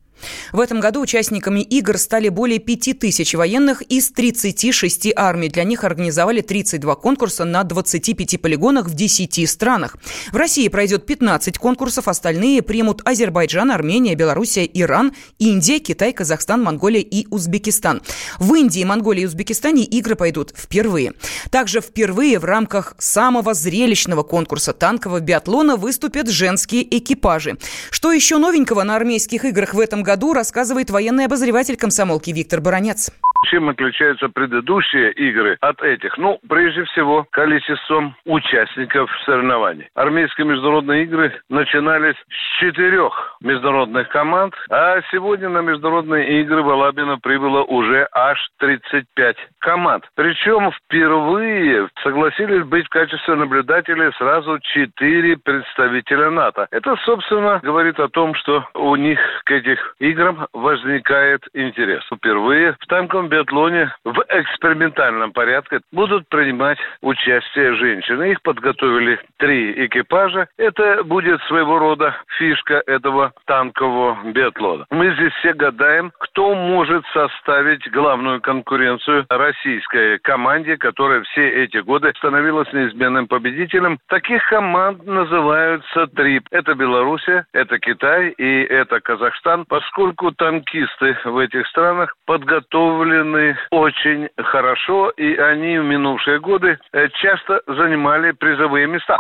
В 0.54 0.60
этом 0.60 0.80
году 0.80 1.02
участниками 1.02 1.62
игр 1.62 1.98
стали 1.98 2.30
более 2.30 2.60
5000 2.60 3.34
военных 3.34 3.82
из 3.82 4.12
36 4.12 5.08
армий. 5.16 5.50
Для 5.50 5.64
них 5.64 5.84
организовали 5.84 6.42
32 6.42 6.94
конкурса 6.94 7.44
на 7.44 7.64
25 7.64 8.40
полигонах 8.40 8.86
в 8.86 8.94
10 8.94 9.50
странах. 9.50 9.98
В 10.32 10.36
России 10.36 10.68
пройдет 10.68 11.08
15 11.08 11.58
конкурсов, 11.58 12.08
остальные 12.08 12.62
примут 12.62 13.02
Азербайджан, 13.04 13.72
Армения, 13.72 14.14
Белоруссия, 14.14 14.70
Иран, 14.72 15.14
Индия, 15.40 15.80
Китай, 15.80 16.14
Казахстан, 16.14 16.62
Монголия 16.62 17.02
и 17.02 17.26
Узбекистан. 17.32 18.04
В 18.38 18.54
Индии, 18.54 18.84
Монголии 18.84 19.24
и 19.24 19.26
Узбекистане 19.26 19.84
игры 19.86 20.16
пойдут 20.16 20.54
впервые. 20.56 21.14
Также 21.50 21.82
впервые 21.82 22.38
в 22.38 22.46
рамках 22.46 22.94
самого 23.00 23.56
зрелищного 23.56 24.22
конкурса 24.22 24.74
танкового 24.74 25.20
биатлона 25.20 25.78
выступят 25.78 26.30
женские 26.30 26.84
экипажи. 26.96 27.58
Что 27.90 28.12
еще 28.12 28.38
новенького 28.38 28.84
на 28.84 28.96
армейских 28.96 29.46
играх 29.46 29.74
в 29.74 29.80
этом 29.80 30.04
году 30.04 30.34
рассказывает 30.44 30.90
военный 30.90 31.24
обозреватель 31.24 31.78
комсомолки 31.78 32.31
Виктор 32.31 32.60
Баранец. 32.60 33.12
Чем 33.45 33.69
отличаются 33.69 34.30
предыдущие 34.30 35.12
игры 35.13 35.57
от 35.60 35.81
этих? 35.81 36.18
Ну, 36.18 36.40
прежде 36.48 36.84
всего, 36.86 37.25
количеством 37.31 38.16
участников 38.25 39.10
соревнований. 39.25 39.88
Армейские 39.95 40.48
международные 40.48 41.04
игры 41.04 41.42
начинались 41.50 42.16
с 42.16 42.60
четырех 42.60 43.38
международных 43.42 44.10
команд, 44.10 44.54
а 44.69 45.01
сегодня 45.12 45.50
на 45.50 45.60
международные 45.60 46.42
игры 46.42 46.63
в 46.63 46.69
Алабино 46.69 47.18
прибыло 47.18 47.63
уже 47.63 48.07
аж 48.13 48.40
35 48.60 49.36
команд. 49.60 50.06
Причем 50.16 50.72
впервые 50.72 51.89
согласились 52.03 52.63
быть 52.65 52.86
в 52.86 52.89
качестве 52.89 53.36
наблюдателей 53.36 54.12
сразу 54.18 54.60
четыре 54.60 55.38
представителя 55.38 56.29
НАТО. 56.29 56.68
Это, 56.72 56.96
собственно, 57.06 57.60
говорит 57.62 58.00
о 58.00 58.08
том, 58.08 58.36
что 58.36 58.65
у 58.74 58.96
них 58.96 59.20
к 59.46 59.51
этих 59.51 59.96
играм 60.00 60.48
возникает 60.53 61.44
интерес. 61.53 62.03
Впервые 62.13 62.75
в 62.79 62.88
танковом 62.88 63.29
биатлоне 63.34 63.92
в 64.06 64.24
экспериментальном 64.30 65.32
порядке 65.32 65.80
будут 65.92 66.28
принимать 66.30 66.78
участие 67.02 67.75
женщины. 67.75 68.32
Их 68.32 68.42
подготовили 68.44 69.20
три 69.38 69.86
экипажа. 69.86 70.48
Это 70.58 71.04
будет 71.04 71.42
своего 71.44 71.80
рода 71.80 72.16
фишка 72.38 72.84
этого 72.86 73.34
танкового 73.46 74.32
биатлона. 74.32 74.86
Мы 74.92 75.13
здесь 75.16 75.34
все 75.40 75.54
гадаем, 75.54 76.12
кто 76.20 76.54
может 76.54 77.04
составить 77.13 77.90
главную 77.92 78.40
конкуренцию 78.42 79.25
российской 79.30 80.20
команде, 80.20 80.78
которая 80.78 81.24
все 81.24 81.63
эти 81.63 81.78
годы 81.78 82.13
становилась 82.18 82.72
неизменным 82.72 83.28
победителем. 83.28 83.98
Таких 84.10 84.46
команд 84.48 85.06
называются 85.06 86.08
три. 86.08 86.42
Это 86.52 86.75
Белоруссия, 86.75 87.46
это 87.54 87.80
Китай 87.80 88.30
и 88.30 88.62
это 88.63 89.00
Казахстан, 89.00 89.66
поскольку 89.68 90.32
танкисты 90.32 91.18
в 91.25 91.38
этих 91.38 91.66
странах 91.68 92.13
подготовлены 92.25 93.23
подготовлены 93.24 93.58
очень 93.72 94.30
хорошо, 94.38 95.10
и 95.12 95.36
они 95.36 95.80
в 95.80 95.84
минувшие 95.84 96.39
годы 96.39 96.77
э, 96.92 97.08
часто 97.22 97.62
занимали 97.68 98.32
призовые 98.32 98.88
места. 98.88 99.18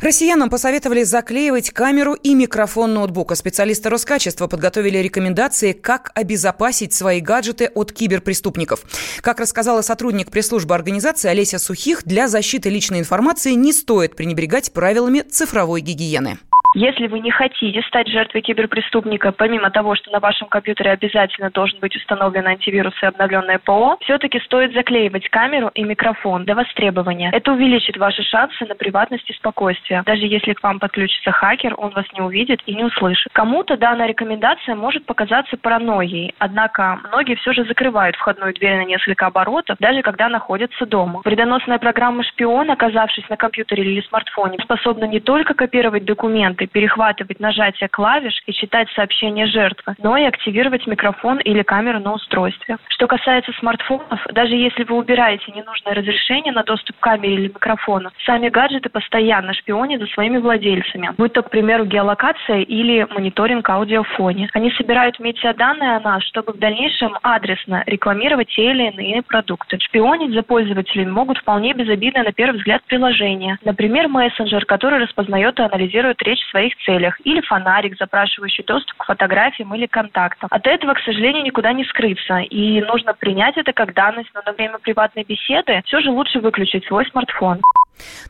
Россиянам 0.00 0.50
посоветовали 0.50 1.04
заклеивать 1.04 1.70
камеру 1.70 2.14
и 2.14 2.34
микрофон 2.34 2.92
ноутбука. 2.92 3.36
Специалисты 3.36 3.88
Роскачества 3.88 4.48
подготовили 4.48 4.98
рекомендации, 4.98 5.72
как 5.72 6.10
обезопасить 6.16 6.92
свои 6.92 7.20
гаджеты 7.20 7.70
от 7.72 7.92
киберпреступников. 7.92 8.80
Как 9.20 9.38
рассказала 9.38 9.80
сотрудник 9.80 10.32
пресс-службы 10.32 10.74
организации 10.74 11.28
Олеся 11.28 11.60
Сухих, 11.60 12.02
для 12.04 12.26
защиты 12.26 12.68
личной 12.68 12.98
информации 12.98 13.52
не 13.52 13.72
стоит 13.72 14.16
пренебрегать 14.16 14.72
правилами 14.72 15.20
цифровой 15.20 15.82
гигиены. 15.82 16.38
Если 16.74 17.06
вы 17.06 17.20
не 17.20 17.30
хотите 17.30 17.82
стать 17.82 18.08
жертвой 18.08 18.40
киберпреступника, 18.40 19.32
помимо 19.32 19.70
того, 19.70 19.94
что 19.94 20.10
на 20.10 20.20
вашем 20.20 20.48
компьютере 20.48 20.92
обязательно 20.92 21.50
должен 21.50 21.78
быть 21.80 21.94
установлен 21.94 22.46
антивирус 22.46 22.94
и 23.02 23.06
обновленное 23.06 23.58
ПО, 23.58 23.98
все-таки 24.00 24.40
стоит 24.40 24.72
заклеивать 24.72 25.28
камеру 25.28 25.70
и 25.74 25.84
микрофон 25.84 26.44
до 26.44 26.54
востребования. 26.54 27.30
Это 27.32 27.52
увеличит 27.52 27.98
ваши 27.98 28.22
шансы 28.22 28.64
на 28.64 28.74
приватность 28.74 29.28
и 29.28 29.34
спокойствие. 29.34 30.02
Даже 30.06 30.26
если 30.26 30.54
к 30.54 30.62
вам 30.62 30.78
подключится 30.78 31.30
хакер, 31.30 31.74
он 31.76 31.90
вас 31.90 32.06
не 32.14 32.22
увидит 32.22 32.60
и 32.64 32.74
не 32.74 32.84
услышит. 32.84 33.30
Кому-то 33.32 33.76
данная 33.76 34.06
рекомендация 34.06 34.74
может 34.74 35.04
показаться 35.04 35.56
паранойей, 35.58 36.34
однако 36.38 37.00
многие 37.08 37.34
все 37.36 37.52
же 37.52 37.64
закрывают 37.64 38.16
входную 38.16 38.54
дверь 38.54 38.78
на 38.78 38.84
несколько 38.84 39.26
оборотов, 39.26 39.76
даже 39.78 40.00
когда 40.02 40.30
находятся 40.30 40.86
дома. 40.86 41.20
Вредоносная 41.24 41.78
программа 41.78 42.22
«Шпион», 42.24 42.70
оказавшись 42.70 43.28
на 43.28 43.36
компьютере 43.36 43.84
или 43.84 44.00
смартфоне, 44.02 44.58
способна 44.62 45.04
не 45.04 45.20
только 45.20 45.52
копировать 45.54 46.04
документы, 46.04 46.61
и 46.62 46.66
перехватывать 46.66 47.40
нажатие 47.40 47.88
клавиш 47.88 48.40
и 48.46 48.52
читать 48.52 48.88
сообщения 48.94 49.46
жертвы, 49.46 49.94
но 49.98 50.16
и 50.16 50.24
активировать 50.24 50.86
микрофон 50.86 51.38
или 51.38 51.62
камеру 51.62 52.00
на 52.00 52.14
устройстве. 52.14 52.76
Что 52.88 53.06
касается 53.06 53.52
смартфонов, 53.58 54.20
даже 54.32 54.54
если 54.54 54.84
вы 54.84 54.96
убираете 54.96 55.52
ненужное 55.52 55.94
разрешение 55.94 56.52
на 56.52 56.62
доступ 56.62 56.96
к 56.96 57.00
камере 57.00 57.34
или 57.34 57.48
микрофону, 57.48 58.10
сами 58.24 58.48
гаджеты 58.48 58.88
постоянно 58.88 59.52
шпионят 59.54 60.00
за 60.00 60.06
своими 60.08 60.38
владельцами, 60.38 61.10
будь 61.18 61.32
то, 61.32 61.42
к 61.42 61.50
примеру, 61.50 61.84
геолокация 61.84 62.60
или 62.60 63.06
мониторинг 63.10 63.68
аудиофоне. 63.68 64.50
Они 64.52 64.70
собирают 64.72 65.18
метеоданные 65.18 65.96
о 65.96 66.00
нас, 66.00 66.22
чтобы 66.24 66.52
в 66.52 66.58
дальнейшем 66.58 67.16
адресно 67.22 67.82
рекламировать 67.86 68.48
те 68.48 68.70
или 68.70 68.90
иные 68.90 69.22
продукты. 69.22 69.78
Шпионить 69.80 70.34
за 70.34 70.42
пользователями 70.42 71.10
могут 71.10 71.38
вполне 71.38 71.74
безобидно 71.74 72.22
на 72.22 72.32
первый 72.32 72.58
взгляд 72.58 72.82
приложения. 72.84 73.58
Например, 73.64 74.08
мессенджер, 74.08 74.64
который 74.64 75.00
распознает 75.00 75.58
и 75.58 75.62
анализирует 75.62 76.22
речь 76.22 76.42
своих 76.52 76.74
целях, 76.84 77.18
или 77.24 77.40
фонарик, 77.40 77.96
запрашивающий 77.98 78.64
доступ 78.64 78.96
к 78.98 79.04
фотографиям 79.06 79.74
или 79.74 79.86
контактам. 79.86 80.48
От 80.52 80.66
этого, 80.66 80.94
к 80.94 81.00
сожалению, 81.00 81.42
никуда 81.42 81.72
не 81.72 81.84
скрыться, 81.84 82.38
и 82.38 82.80
нужно 82.82 83.14
принять 83.14 83.56
это 83.56 83.72
как 83.72 83.94
данность, 83.94 84.30
но 84.34 84.42
на 84.46 84.52
время 84.52 84.78
приватной 84.78 85.24
беседы 85.24 85.82
все 85.86 86.00
же 86.00 86.10
лучше 86.10 86.38
выключить 86.38 86.84
свой 86.86 87.04
смартфон. 87.06 87.60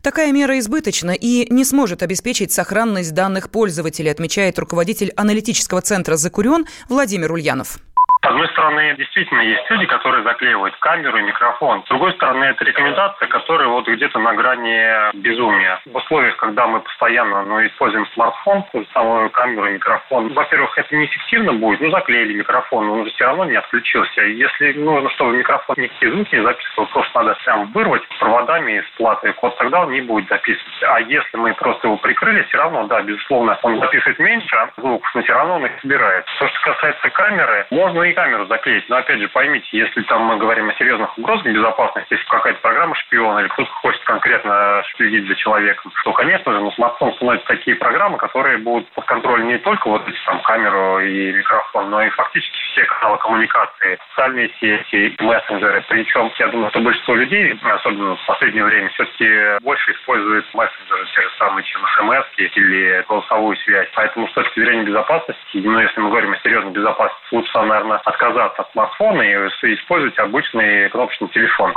Такая 0.02 0.32
мера 0.32 0.58
избыточна 0.58 1.12
и 1.12 1.52
не 1.52 1.64
сможет 1.64 2.02
обеспечить 2.02 2.52
сохранность 2.52 3.14
данных 3.14 3.50
пользователей, 3.50 4.10
отмечает 4.10 4.58
руководитель 4.58 5.12
аналитического 5.16 5.80
центра 5.80 6.16
«Закурен» 6.16 6.64
Владимир 6.88 7.32
Ульянов. 7.32 7.78
С 8.22 8.28
одной 8.28 8.46
стороны, 8.50 8.94
действительно 8.96 9.40
есть 9.40 9.68
люди, 9.68 9.84
которые 9.86 10.22
заклеивают 10.22 10.76
камеру 10.76 11.18
и 11.18 11.22
микрофон. 11.22 11.82
С 11.84 11.88
другой 11.88 12.12
стороны, 12.12 12.44
это 12.44 12.64
рекомендация, 12.64 13.26
которая 13.26 13.66
вот 13.66 13.88
где-то 13.88 14.20
на 14.20 14.32
грани 14.34 15.16
безумия. 15.16 15.80
В 15.86 15.96
условиях, 15.96 16.36
когда 16.36 16.68
мы 16.68 16.80
постоянно 16.80 17.42
ну, 17.42 17.66
используем 17.66 18.06
смартфон, 18.14 18.64
самую 18.92 19.28
камеру 19.30 19.66
и 19.66 19.72
микрофон, 19.72 20.32
во-первых, 20.34 20.78
это 20.78 20.94
неэффективно 20.94 21.54
будет. 21.54 21.80
Ну, 21.80 21.90
заклеили 21.90 22.34
микрофон, 22.34 22.88
он 22.90 23.10
все 23.10 23.24
равно 23.24 23.44
не 23.46 23.56
отключился. 23.56 24.20
Если 24.22 24.74
нужно, 24.74 25.10
чтобы 25.10 25.36
микрофон 25.36 25.74
никакие 25.78 26.12
звуки 26.12 26.36
не 26.36 26.42
записывал, 26.42 26.86
просто 26.86 27.18
надо 27.18 27.36
прям 27.44 27.72
вырвать 27.72 28.02
проводами 28.20 28.78
из 28.78 28.84
платы, 28.98 29.34
вот 29.42 29.58
тогда 29.58 29.80
он 29.80 29.90
не 29.90 30.00
будет 30.00 30.28
записывать. 30.28 30.82
А 30.82 31.00
если 31.00 31.36
мы 31.36 31.54
просто 31.54 31.88
его 31.88 31.96
прикрыли, 31.96 32.42
все 32.44 32.58
равно, 32.58 32.84
да, 32.84 33.02
безусловно, 33.02 33.58
он 33.62 33.80
записывает 33.80 34.20
меньше 34.20 34.70
звуков, 34.76 35.10
но 35.12 35.22
все 35.22 35.32
равно 35.32 35.56
он 35.56 35.66
их 35.66 35.72
собирает. 35.80 36.24
То, 36.38 36.46
что 36.46 36.60
касается 36.72 37.10
камеры, 37.10 37.66
можно 37.70 38.11
и 38.12 38.14
камеру 38.14 38.46
заклеить. 38.46 38.88
Но 38.88 38.96
опять 38.96 39.20
же, 39.20 39.28
поймите, 39.28 39.66
если 39.72 40.02
там 40.02 40.22
мы 40.22 40.36
говорим 40.36 40.68
о 40.68 40.74
серьезных 40.74 41.16
угрозах 41.18 41.46
безопасности, 41.46 42.14
если 42.14 42.26
какая-то 42.26 42.60
программа 42.60 42.94
шпиона 42.94 43.40
или 43.40 43.48
кто-то 43.48 43.70
хочет 43.72 44.02
конкретно 44.04 44.82
следить 44.96 45.26
за 45.26 45.34
человеком, 45.34 45.92
то, 46.04 46.12
конечно 46.12 46.52
же, 46.52 46.60
на 46.60 46.70
смартфон 46.72 47.10
установят 47.10 47.44
такие 47.44 47.76
программы, 47.76 48.18
которые 48.18 48.58
будут 48.58 48.88
под 48.92 49.04
контролем 49.06 49.48
не 49.48 49.58
только 49.58 49.88
вот 49.88 50.06
эти 50.08 50.18
там 50.24 50.40
камеру 50.42 51.00
и 51.00 51.32
микрофон, 51.32 51.90
но 51.90 52.02
и 52.02 52.10
фактически 52.10 52.56
все 52.72 52.84
каналы 52.84 53.18
коммуникации, 53.18 53.98
социальные 54.10 54.50
сети, 54.60 55.16
мессенджеры. 55.20 55.84
Причем, 55.88 56.30
я 56.38 56.48
думаю, 56.48 56.70
что 56.70 56.80
большинство 56.80 57.14
людей, 57.14 57.58
особенно 57.62 58.16
в 58.16 58.26
последнее 58.26 58.64
время, 58.64 58.88
все-таки 58.90 59.62
больше 59.62 59.92
используют 59.92 60.46
мессенджеры, 60.54 61.06
те 61.14 61.22
же 61.22 61.30
самые, 61.38 61.64
чем 61.64 61.80
смс 61.96 62.26
или 62.36 63.04
голосовую 63.08 63.56
связь. 63.58 63.88
Поэтому 63.94 64.28
с 64.28 64.32
точки 64.32 64.60
зрения 64.60 64.84
безопасности, 64.84 65.58
ну, 65.58 65.78
если 65.78 66.00
мы 66.00 66.10
говорим 66.10 66.32
о 66.32 66.38
серьезной 66.38 66.72
безопасности, 66.72 67.26
лучше, 67.32 67.58
наверное, 67.58 68.01
отказаться 68.04 68.62
от 68.62 68.72
смартфона 68.72 69.22
и 69.22 69.34
использовать 69.74 70.18
обычный 70.18 70.90
кнопочный 70.90 71.28
телефон. 71.28 71.72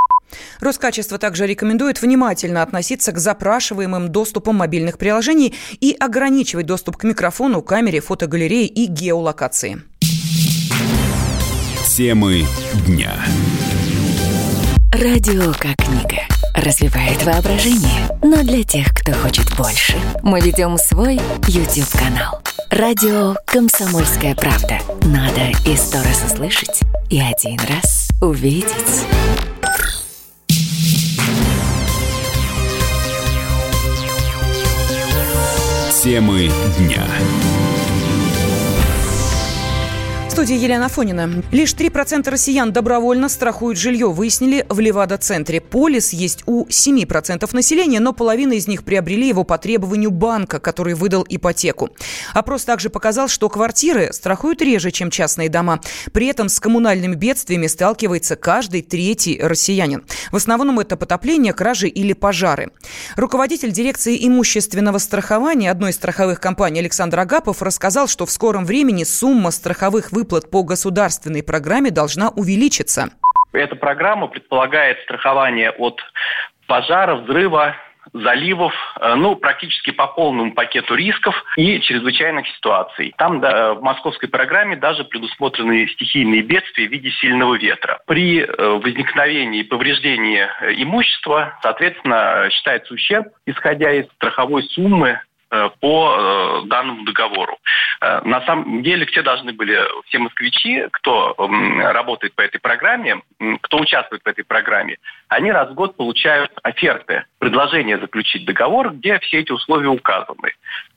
Роскачество 0.59 1.17
также 1.17 1.45
рекомендует 1.45 2.01
внимательно 2.01 2.61
относиться 2.61 3.11
к 3.11 3.17
запрашиваемым 3.17 4.09
доступам 4.09 4.55
мобильных 4.55 4.97
приложений 4.97 5.55
и 5.79 5.95
ограничивать 5.99 6.65
доступ 6.65 6.97
к 6.97 7.03
микрофону, 7.03 7.61
камере, 7.61 8.01
фотогалерее 8.01 8.65
и 8.65 8.87
геолокации. 8.87 9.77
Темы 11.95 12.43
дня. 12.87 13.13
Радио 14.91 15.53
как 15.53 15.75
книга. 15.77 16.23
Развивает 16.55 17.23
воображение. 17.23 18.07
Но 18.23 18.41
для 18.43 18.63
тех, 18.63 18.87
кто 18.93 19.11
хочет 19.13 19.45
больше, 19.57 19.97
мы 20.23 20.39
ведем 20.39 20.77
свой 20.77 21.15
YouTube-канал. 21.47 22.41
Радио 22.69 23.35
«Комсомольская 23.45 24.35
правда». 24.35 24.79
Надо 25.05 25.51
и 25.65 25.75
сто 25.75 25.99
раз 25.99 26.23
услышать, 26.25 26.81
и 27.09 27.19
один 27.21 27.59
раз 27.69 28.09
увидеть. 28.21 29.05
Темы 36.03 36.51
дня 36.77 37.03
студии 40.35 40.57
Елена 40.57 40.89
Фонина. 40.89 41.43
Лишь 41.53 41.73
3% 41.73 42.29
россиян 42.29 42.73
добровольно 42.73 43.29
страхуют 43.29 43.77
жилье, 43.77 44.11
выяснили 44.11 44.65
в 44.67 44.81
Левада-центре. 44.81 45.61
Полис 45.61 46.11
есть 46.11 46.43
у 46.45 46.65
7% 46.65 47.55
населения, 47.55 48.01
но 48.01 48.11
половина 48.11 48.51
из 48.51 48.67
них 48.67 48.83
приобрели 48.83 49.29
его 49.29 49.45
по 49.45 49.57
требованию 49.57 50.11
банка, 50.11 50.59
который 50.59 50.93
выдал 50.93 51.25
ипотеку. 51.29 51.89
Опрос 52.33 52.65
также 52.65 52.89
показал, 52.89 53.29
что 53.29 53.47
квартиры 53.47 54.11
страхуют 54.11 54.61
реже, 54.61 54.91
чем 54.91 55.09
частные 55.09 55.47
дома. 55.47 55.79
При 56.11 56.27
этом 56.27 56.49
с 56.49 56.59
коммунальными 56.59 57.15
бедствиями 57.15 57.67
сталкивается 57.67 58.35
каждый 58.35 58.81
третий 58.81 59.39
россиянин. 59.41 60.03
В 60.33 60.35
основном 60.35 60.81
это 60.81 60.97
потопление, 60.97 61.53
кражи 61.53 61.87
или 61.87 62.11
пожары. 62.11 62.71
Руководитель 63.15 63.71
дирекции 63.71 64.27
имущественного 64.27 64.97
страхования 64.97 65.71
одной 65.71 65.91
из 65.91 65.95
страховых 65.95 66.41
компаний 66.41 66.81
Александр 66.81 67.21
Агапов 67.21 67.61
рассказал, 67.61 68.09
что 68.09 68.25
в 68.25 68.31
скором 68.31 68.65
времени 68.65 69.05
сумма 69.05 69.51
страховых 69.51 70.11
выплат 70.11 70.24
выплат 70.25 70.49
по 70.49 70.63
государственной 70.63 71.43
программе 71.43 71.91
должна 71.91 72.29
увеличиться. 72.29 73.09
Эта 73.53 73.75
программа 73.75 74.27
предполагает 74.27 74.99
страхование 75.03 75.69
от 75.69 76.01
пожара, 76.67 77.15
взрыва, 77.15 77.75
заливов, 78.11 78.73
э, 78.99 79.15
ну, 79.15 79.35
практически 79.35 79.91
по 79.91 80.07
полному 80.07 80.53
пакету 80.53 80.95
рисков 80.95 81.35
и 81.57 81.79
чрезвычайных 81.79 82.47
ситуаций. 82.55 83.13
Там 83.17 83.39
да, 83.39 83.75
в 83.75 83.81
московской 83.81 84.29
программе 84.29 84.75
даже 84.75 85.03
предусмотрены 85.03 85.87
стихийные 85.89 86.41
бедствия 86.41 86.87
в 86.87 86.91
виде 86.91 87.11
сильного 87.11 87.55
ветра. 87.55 87.99
При 88.07 88.41
э, 88.41 88.79
возникновении 88.79 89.63
повреждения 89.63 90.49
э, 90.61 90.73
имущества, 90.77 91.57
соответственно, 91.61 92.47
считается 92.51 92.93
ущерб, 92.93 93.27
исходя 93.45 93.91
из 93.91 94.05
страховой 94.17 94.63
суммы 94.63 95.19
Э, 95.19 95.34
по 95.79 96.61
э, 96.63 96.67
данному 96.67 97.03
договору. 97.03 97.57
Э, 98.01 98.21
на 98.23 98.41
самом 98.45 98.83
деле 98.83 99.05
все 99.05 99.21
должны 99.21 99.53
были, 99.53 99.79
все 100.07 100.19
москвичи, 100.19 100.85
кто 100.91 101.35
работает 101.37 102.35
по 102.35 102.41
этой 102.41 102.59
программе, 102.59 103.21
кто 103.61 103.77
участвует 103.77 104.23
в 104.23 104.27
этой 104.27 104.43
программе, 104.43 104.97
они 105.27 105.51
раз 105.51 105.69
в 105.69 105.73
год 105.73 105.95
получают 105.97 106.51
оферты, 106.63 107.25
предложение 107.39 107.97
заключить 107.97 108.45
договор, 108.45 108.91
где 108.91 109.19
все 109.19 109.39
эти 109.39 109.51
условия 109.51 109.89
указаны. 109.89 110.53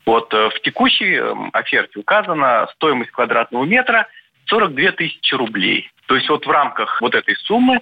Вот 0.07 0.33
в 0.33 0.61
текущей 0.63 1.21
оферте 1.53 1.99
указана 1.99 2.69
стоимость 2.75 3.11
квадратного 3.11 3.65
метра 3.65 4.07
42 4.49 4.93
тысячи 4.93 5.35
рублей. 5.35 5.91
То 6.07 6.17
есть 6.17 6.29
вот 6.29 6.47
в 6.47 6.51
рамках 6.51 7.01
вот 7.01 7.15
этой 7.15 7.37
суммы 7.37 7.81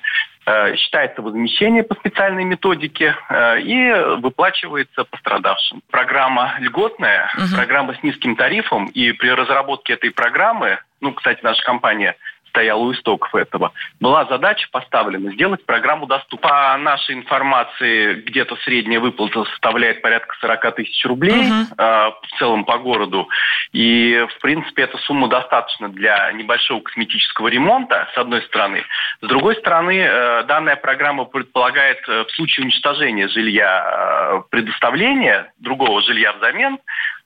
Э, 0.49 0.77
считается 0.77 1.23
возмещение 1.23 1.83
по 1.83 1.97
специальной 1.97 2.45
методике 2.45 3.17
э, 3.29 3.61
и 3.63 3.93
выплачивается 4.21 5.03
пострадавшим. 5.03 5.83
Программа 5.91 6.55
льготная, 6.61 7.33
угу. 7.37 7.57
программа 7.57 7.95
с 7.95 8.03
низким 8.05 8.37
тарифом, 8.37 8.87
и 8.87 9.11
при 9.11 9.31
разработке 9.31 9.95
этой 9.95 10.13
программы, 10.13 10.79
ну, 11.01 11.13
кстати, 11.15 11.41
наша 11.43 11.61
компания 11.65 12.15
стояла 12.57 12.81
у 12.81 12.93
истоков 12.93 13.35
этого, 13.35 13.73
была 14.01 14.25
задача 14.25 14.67
поставлена 14.73 15.31
сделать 15.33 15.65
программу 15.67 16.07
доступна. 16.07 16.49
По 16.49 16.77
нашей 16.79 17.15
информации, 17.15 18.15
где-то 18.23 18.57
средняя 18.57 19.01
выплата 19.01 19.45
составляет 19.45 20.01
порядка 20.01 20.35
40 20.41 20.75
тысяч 20.77 21.05
рублей 21.05 21.51
uh-huh. 21.51 21.75
э, 21.77 22.11
в 22.23 22.39
целом 22.39 22.65
по 22.65 22.79
городу. 22.79 23.29
И, 23.73 24.27
в 24.37 24.41
принципе, 24.41 24.83
эта 24.83 24.97
сумма 24.99 25.29
достаточна 25.29 25.89
для 25.89 26.31
небольшого 26.33 26.81
косметического 26.81 27.49
ремонта, 27.49 28.09
с 28.15 28.19
одной 28.19 28.43
стороны. 28.43 28.83
С 29.21 29.27
другой 29.27 29.57
стороны, 29.57 29.99
э, 29.99 30.45
данная 30.45 30.77
программа 30.77 31.25
предполагает 31.25 31.99
э, 32.09 32.25
в 32.25 32.31
случае 32.33 32.65
уничтожения 32.65 33.29
жилья 33.29 33.85
э, 33.87 34.43
предоставление 34.51 35.53
другого 35.59 36.03
жилья 36.03 36.33
взамен 36.35 36.79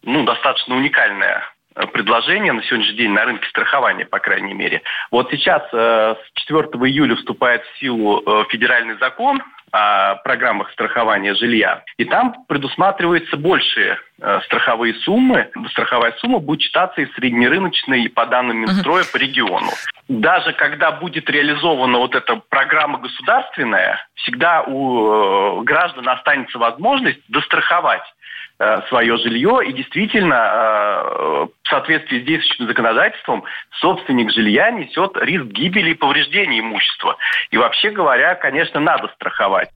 ну, 0.02 0.24
достаточно 0.24 0.76
уникальное 0.76 1.38
э, 1.38 1.59
предложение 1.86 2.52
на 2.52 2.62
сегодняшний 2.62 2.96
день 2.96 3.12
на 3.12 3.24
рынке 3.24 3.48
страхования, 3.48 4.04
по 4.04 4.18
крайней 4.18 4.54
мере. 4.54 4.82
Вот 5.10 5.30
сейчас 5.30 5.62
э, 5.72 6.14
с 6.14 6.40
4 6.40 6.68
июля 6.88 7.16
вступает 7.16 7.62
в 7.62 7.78
силу 7.78 8.22
э, 8.24 8.44
федеральный 8.50 8.96
закон 8.98 9.42
о 9.72 10.16
программах 10.16 10.70
страхования 10.72 11.34
жилья. 11.34 11.82
И 11.96 12.04
там 12.04 12.44
предусматриваются 12.48 13.36
большие 13.36 13.98
э, 14.20 14.40
страховые 14.46 14.94
суммы. 14.94 15.50
Страховая 15.70 16.12
сумма 16.18 16.40
будет 16.40 16.62
считаться 16.62 17.00
из 17.00 17.12
среднерыночной 17.14 18.08
по 18.08 18.26
данным 18.26 18.58
Минстроя 18.58 19.04
по 19.12 19.16
региону. 19.16 19.70
Даже 20.08 20.52
когда 20.54 20.90
будет 20.90 21.30
реализована 21.30 21.98
вот 21.98 22.16
эта 22.16 22.36
программа 22.48 22.98
государственная, 22.98 24.04
всегда 24.16 24.62
у 24.62 25.60
э, 25.60 25.62
граждан 25.62 26.08
останется 26.08 26.58
возможность 26.58 27.20
достраховать 27.28 28.02
э, 28.02 28.10
свое 28.88 29.16
жилье. 29.18 29.60
И 29.66 29.72
действительно, 29.72 30.34
э, 30.34 31.46
в 31.62 31.68
соответствии 31.68 32.20
с 32.20 32.26
действующим 32.26 32.66
законодательством, 32.66 33.44
собственник 33.80 34.30
жилья 34.32 34.70
несет 34.70 35.16
риск 35.16 35.46
гибели 35.46 35.90
и 35.90 35.94
повреждения 35.94 36.60
имущества. 36.60 37.16
И 37.50 37.56
вообще 37.56 37.90
говоря, 37.90 38.34
конечно, 38.34 38.80
надо 38.80 39.08
страховать. 39.14 39.70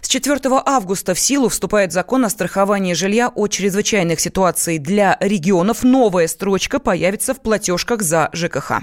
С 0.00 0.08
4 0.08 0.38
августа 0.66 1.14
в 1.14 1.18
силу 1.18 1.48
вступает 1.48 1.92
закон 1.92 2.24
о 2.24 2.28
страховании 2.28 2.94
жилья 2.94 3.30
о 3.34 3.48
чрезвычайных 3.48 4.20
ситуациях 4.20 4.82
для 4.82 5.16
регионов. 5.20 5.82
Новая 5.82 6.28
строчка 6.28 6.78
появится 6.78 7.34
в 7.34 7.42
платежках 7.42 8.02
за 8.02 8.30
ЖКХ. 8.32 8.82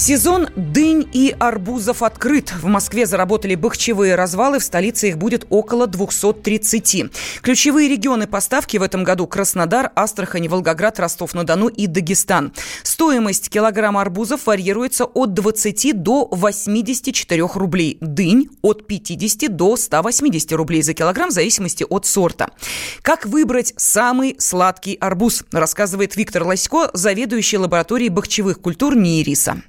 Сезон 0.00 0.48
дынь 0.56 1.06
и 1.12 1.36
арбузов 1.38 2.02
открыт. 2.02 2.54
В 2.54 2.64
Москве 2.64 3.04
заработали 3.04 3.54
бахчевые 3.54 4.14
развалы, 4.14 4.58
в 4.58 4.64
столице 4.64 5.10
их 5.10 5.18
будет 5.18 5.46
около 5.50 5.86
230. 5.86 7.12
Ключевые 7.42 7.86
регионы 7.86 8.26
поставки 8.26 8.78
в 8.78 8.82
этом 8.82 9.04
году– 9.04 9.26
Краснодар, 9.28 9.92
Астрахань, 9.94 10.48
Волгоград, 10.48 10.98
Ростов-на-Дону 10.98 11.68
и 11.68 11.86
Дагестан. 11.86 12.54
Стоимость 12.82 13.50
килограмма 13.50 14.00
арбузов 14.00 14.46
варьируется 14.46 15.04
от 15.04 15.34
20 15.34 16.02
до 16.02 16.28
84 16.30 17.46
рублей. 17.56 17.98
Дынь– 18.00 18.48
от 18.62 18.86
50 18.86 19.54
до 19.54 19.76
180 19.76 20.50
рублей 20.52 20.80
за 20.80 20.94
килограмм 20.94 21.28
в 21.28 21.34
зависимости 21.34 21.84
от 21.86 22.06
сорта. 22.06 22.48
Как 23.02 23.26
выбрать 23.26 23.74
самый 23.76 24.34
сладкий 24.38 24.94
арбуз, 24.94 25.44
рассказывает 25.52 26.16
Виктор 26.16 26.44
Лосько, 26.44 26.88
заведующий 26.94 27.58
лабораторией 27.58 28.08
бахчевых 28.08 28.62
культур 28.62 28.96
НИИРИСа 28.96 29.62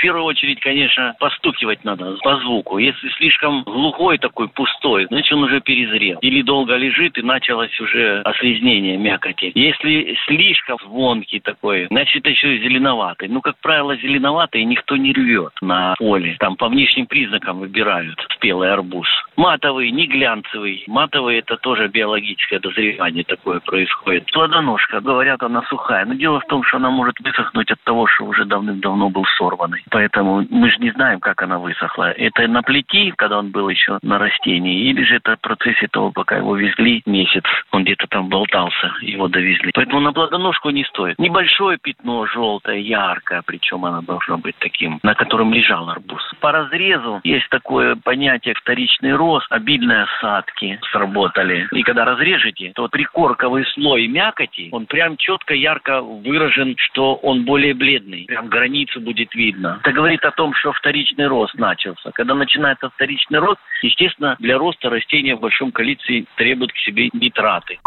первую 0.00 0.24
очередь, 0.24 0.60
конечно, 0.60 1.14
постукивать 1.18 1.84
надо 1.84 2.16
по 2.22 2.36
звуку. 2.36 2.78
Если 2.78 3.08
слишком 3.10 3.62
глухой 3.62 4.18
такой, 4.18 4.48
пустой, 4.48 5.06
значит, 5.06 5.32
он 5.32 5.44
уже 5.44 5.60
перезрел. 5.60 6.18
Или 6.20 6.42
долго 6.42 6.76
лежит, 6.76 7.18
и 7.18 7.22
началось 7.22 7.78
уже 7.80 8.20
ослизнение 8.22 8.96
мякоти. 8.96 9.52
Если 9.54 10.16
слишком 10.26 10.78
звонкий 10.84 11.40
такой, 11.40 11.86
значит, 11.90 12.26
еще 12.26 12.56
и 12.56 12.62
зеленоватый. 12.62 13.28
Ну, 13.28 13.40
как 13.40 13.56
правило, 13.60 13.96
зеленоватый 13.96 14.64
никто 14.64 14.96
не 14.96 15.12
рвет 15.12 15.52
на 15.60 15.94
поле. 15.98 16.36
Там 16.38 16.56
по 16.56 16.68
внешним 16.68 17.06
признакам 17.06 17.60
выбирают 17.60 18.18
спелый 18.34 18.72
арбуз. 18.72 19.08
Матовый, 19.36 19.90
не 19.90 20.06
глянцевый. 20.06 20.84
Матовый– 20.86 21.38
это 21.38 21.56
тоже 21.56 21.88
биологическое 21.88 22.60
дозревание 22.60 23.24
такое 23.24 23.60
происходит. 23.60 24.30
Плодоножка, 24.32 25.00
говорят, 25.00 25.42
она 25.42 25.62
сухая. 25.68 26.04
Но 26.04 26.14
дело 26.14 26.40
в 26.40 26.46
том, 26.46 26.62
что 26.64 26.76
она 26.76 26.90
может 26.90 27.18
высохнуть 27.20 27.70
от 27.70 27.80
того, 27.84 28.06
что 28.06 28.24
уже 28.24 28.44
давным-давно 28.44 29.10
был 29.10 29.24
сорванный 29.36 29.83
поэтому 29.90 30.46
мы 30.50 30.70
же 30.70 30.78
не 30.78 30.90
знаем, 30.90 31.20
как 31.20 31.42
она 31.42 31.58
высохла. 31.58 32.10
Это 32.12 32.46
на 32.48 32.62
плети, 32.62 33.12
когда 33.16 33.38
он 33.38 33.50
был 33.50 33.68
еще 33.68 33.98
на 34.02 34.18
растении, 34.18 34.90
или 34.90 35.04
же 35.04 35.16
это 35.16 35.36
в 35.36 35.40
процессе 35.40 35.88
того, 35.88 36.10
пока 36.10 36.36
его 36.36 36.56
везли 36.56 37.02
месяц, 37.06 37.44
он 37.70 37.84
где-то 37.84 38.06
там 38.08 38.28
болтался, 38.28 38.92
его 39.00 39.28
довезли. 39.28 39.72
Поэтому 39.74 40.00
на 40.00 40.12
плодоножку 40.12 40.70
не 40.70 40.84
стоит. 40.84 41.18
Небольшое 41.18 41.78
пятно 41.78 42.26
желтое, 42.26 42.80
яркое, 42.80 43.42
причем 43.46 43.84
оно 43.84 44.02
должно 44.02 44.38
быть 44.38 44.56
таким, 44.58 44.98
на 45.02 45.14
котором 45.14 45.52
лежал 45.52 45.88
арбуз. 45.88 46.22
По 46.40 46.52
разрезу 46.52 47.20
есть 47.24 47.48
такое 47.50 47.96
понятие 47.96 48.54
вторичный 48.54 49.14
рост, 49.14 49.46
обильные 49.50 50.04
осадки 50.04 50.78
сработали. 50.92 51.68
И 51.72 51.82
когда 51.82 52.04
разрежете, 52.04 52.72
то 52.74 52.88
прикорковый 52.88 53.64
слой 53.66 54.06
мякоти, 54.06 54.68
он 54.72 54.86
прям 54.86 55.16
четко, 55.16 55.54
ярко 55.54 56.00
выражен, 56.02 56.74
что 56.78 57.14
он 57.16 57.44
более 57.44 57.74
бледный. 57.74 58.24
Прям 58.26 58.48
границу 58.48 59.00
будет 59.00 59.34
видно. 59.34 59.73
Это 59.80 59.92
говорит 59.92 60.24
о 60.24 60.30
том, 60.30 60.54
что 60.54 60.72
вторичный 60.72 61.26
рост 61.26 61.54
начался. 61.54 62.10
Когда 62.12 62.34
начинается 62.34 62.90
вторичный 62.90 63.38
рост, 63.38 63.60
естественно, 63.82 64.36
для 64.38 64.58
роста 64.58 64.90
растения 64.90 65.36
в 65.36 65.40
большом 65.40 65.72
количестве 65.72 66.24
требуют 66.36 66.72
к 66.72 66.76
себе 66.78 67.08
нитраты. 67.12 67.78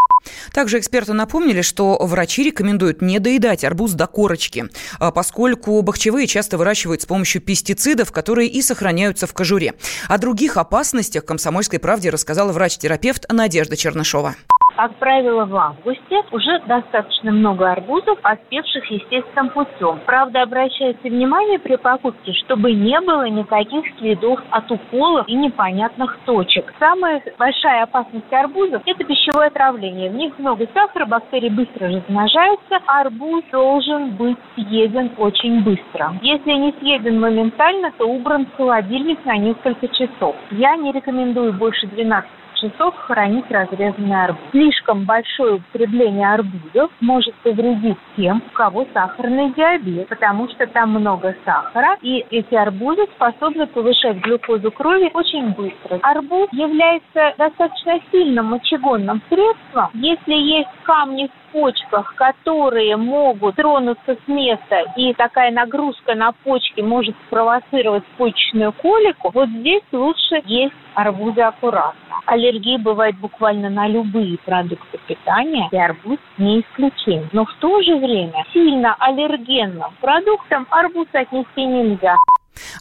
Также 0.54 0.80
эксперты 0.80 1.14
напомнили, 1.14 1.62
что 1.62 1.98
врачи 2.06 2.44
рекомендуют 2.44 3.02
не 3.02 3.20
доедать 3.20 3.64
арбуз 3.64 3.94
до 3.94 4.08
корочки, 4.08 4.66
а 5.00 5.12
поскольку 5.12 5.82
бахчевые 5.82 6.28
часто 6.28 6.58
выращивают 6.58 7.02
с 7.02 7.06
помощью 7.06 7.42
пестицидов, 7.42 8.12
которые 8.12 8.50
и 8.50 8.62
сохраняются 8.62 9.28
в 9.28 9.34
кожуре. 9.34 9.74
О 10.08 10.18
других 10.18 10.58
опасностях 10.58 11.26
«Комсомольской 11.26 11.80
правде» 11.80 12.10
рассказала 12.10 12.52
врач-терапевт 12.52 13.32
Надежда 13.32 13.78
Чернышова. 13.78 14.36
Как 14.78 14.94
правило, 14.98 15.46
в 15.46 15.56
августе 15.56 16.22
уже 16.32 16.60
достаточно 16.68 17.32
много 17.32 17.72
арбузов, 17.72 18.20
оспевших 18.22 18.86
естественным 18.92 19.50
путем. 19.50 20.00
Правда, 20.06 20.44
обращается 20.44 21.08
внимание 21.08 21.58
при 21.58 21.78
покупке, 21.78 22.32
чтобы 22.34 22.74
не 22.74 23.02
было 23.02 23.28
никаких 23.28 23.84
следов 23.98 24.40
от 24.52 24.70
уколов 24.70 25.28
и 25.28 25.34
непонятных 25.34 26.20
точек. 26.28 26.72
Самая 26.78 27.24
большая 27.40 27.84
опасность 27.86 28.32
арбузов– 28.32 28.84
это 28.86 29.04
пищевое 29.04 29.48
отравление. 29.48 30.12
В 30.12 30.14
них 30.14 30.38
много 30.38 30.68
сахара, 30.76 31.08
бактерии 31.08 31.50
быстро 31.50 31.88
размножаются. 31.88 32.78
Арбуз 32.86 33.46
должен 33.52 34.12
быть 34.12 34.38
съеден 34.54 35.10
очень 35.18 35.64
быстро. 35.64 36.14
Если 36.22 36.52
не 36.52 36.72
съеден 36.80 37.20
моментально, 37.20 37.92
то 37.98 38.06
убран 38.06 38.46
в 38.46 38.56
холодильник 38.56 39.26
на 39.26 39.38
несколько 39.38 39.88
часов. 39.88 40.36
Я 40.52 40.76
не 40.76 40.92
рекомендую 40.92 41.54
больше 41.54 41.88
12 41.88 42.30
часов 42.60 42.96
хранить 42.96 43.50
разрезанный 43.50 44.24
арбуз. 44.24 44.42
Слишком 44.52 45.06
большое 45.06 45.56
употребление 45.56 46.32
арбузов 46.34 46.92
может 47.00 47.34
повредить 47.36 47.98
тем, 48.16 48.42
у 48.46 48.56
кого 48.56 48.86
сахарный 48.94 49.54
диабет, 49.54 50.08
потому 50.08 50.50
что 50.50 50.68
там 50.68 50.92
много 50.92 51.36
сахара, 51.46 51.98
и 52.02 52.26
эти 52.30 52.56
арбузы 52.56 53.06
способны 53.16 53.68
повышать 53.68 54.18
глюкозу 54.18 54.72
крови 54.72 55.10
очень 55.14 55.50
быстро. 55.50 56.00
Арбуз 56.02 56.50
является 56.52 57.34
достаточно 57.38 58.00
сильным 58.12 58.48
мочегонным 58.48 59.22
средством. 59.30 59.90
Если 59.94 60.34
есть 60.34 60.70
камни 60.88 61.28
в 61.28 61.52
почках, 61.52 62.16
которые 62.16 62.96
могут 62.96 63.58
тронуться 63.58 64.16
с 64.16 64.28
места, 64.28 64.86
и 64.96 65.14
такая 65.14 65.52
нагрузка 65.52 66.16
на 66.16 66.32
почки 66.32 66.80
может 66.80 67.14
спровоцировать 67.28 68.06
почечную 68.18 68.72
колику, 68.72 69.30
вот 69.34 69.50
здесь 69.50 69.84
лучше 69.92 70.42
есть 70.46 70.74
арбузы 70.96 71.42
аккуратно. 71.42 72.00
Аллергии 72.26 72.78
бывают 72.78 73.18
буквально 73.18 73.70
на 73.70 73.88
любые 73.88 74.38
продукты 74.38 74.98
питания, 75.08 75.68
и 75.72 75.78
арбуз 75.78 76.20
не 76.38 76.62
исключение. 76.62 77.30
Но 77.34 77.46
в 77.46 77.54
то 77.60 77.82
же 77.82 77.98
время 77.98 78.46
сильно 78.54 78.96
аллергенным 79.00 79.92
продуктам 80.00 80.68
арбуз 80.70 81.08
отнести 81.12 81.66
нельзя. 81.66 82.16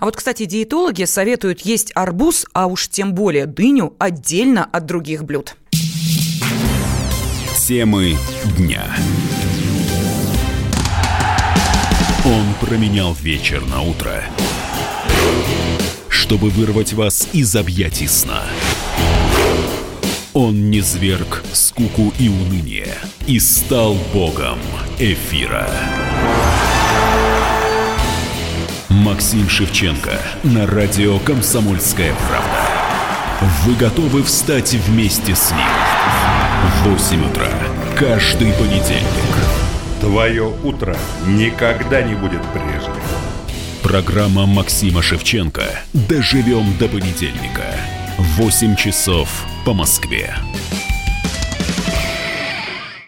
А 0.01 0.05
вот, 0.05 0.17
кстати, 0.17 0.45
диетологи 0.45 1.05
советуют 1.05 1.61
есть 1.61 1.93
арбуз, 1.95 2.47
а 2.55 2.67
уж 2.67 2.89
тем 2.89 3.15
более 3.15 3.47
дыню, 3.47 3.95
отдельно 3.99 4.65
от 4.73 4.87
других 4.87 5.25
блюд. 5.25 5.57
Темы 7.67 8.17
дня. 8.57 8.85
Он 12.25 12.55
променял 12.61 13.13
вечер 13.15 13.61
на 13.67 13.83
утро, 13.83 14.23
чтобы 16.09 16.51
вырвать 16.51 16.93
вас 16.93 17.27
из 17.33 17.57
объятий 17.57 18.07
сна. 18.07 18.45
Он 20.33 20.71
не 20.71 20.79
зверг 20.79 21.43
скуку 21.53 22.15
и 22.21 22.29
уныние 22.29 22.95
и 23.27 23.41
стал 23.41 23.95
богом 24.15 24.61
эфира. 25.01 25.69
Максим 28.91 29.49
Шевченко 29.49 30.21
на 30.45 30.69
радио 30.69 31.19
«Комсомольская 31.19 32.15
правда». 32.29 32.77
Вы 33.65 33.75
готовы 33.75 34.23
встать 34.23 34.73
вместе 34.75 35.35
с 35.35 35.51
ним? 35.51 35.96
В 36.67 36.89
8 36.89 37.31
утра 37.31 37.49
каждый 37.97 38.53
понедельник. 38.55 39.37
Твое 40.01 40.53
утро 40.65 40.97
никогда 41.25 42.03
не 42.03 42.17
будет 42.17 42.43
прежним. 42.53 43.03
Программа 43.85 44.47
Максима 44.47 45.01
Шевченко 45.01 45.63
«Доживем 45.93 46.77
до 46.77 46.89
понедельника». 46.89 47.67
8 48.19 48.75
часов 48.75 49.29
по 49.65 49.75
Москве. 49.75 50.35